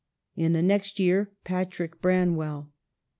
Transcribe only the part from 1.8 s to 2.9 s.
Branwell.